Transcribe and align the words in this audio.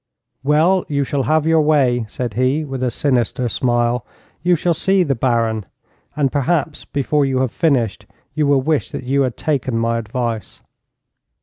'Well, 0.43 0.83
you 0.87 1.03
shall 1.03 1.21
have 1.29 1.45
your 1.45 1.61
way,' 1.61 2.05
said 2.09 2.33
he, 2.33 2.65
with 2.65 2.81
a 2.81 2.89
sinister 2.89 3.47
smile. 3.47 4.03
'You 4.41 4.55
shall 4.55 4.73
see 4.73 5.03
the 5.03 5.13
Baron. 5.13 5.67
And 6.15 6.31
perhaps, 6.31 6.85
before 6.85 7.23
you 7.23 7.37
have 7.41 7.51
finished, 7.51 8.07
you 8.33 8.47
will 8.47 8.61
wish 8.63 8.89
that 8.89 9.03
you 9.03 9.21
had 9.21 9.37
taken 9.37 9.77
my 9.77 9.99
advice.' 9.99 10.63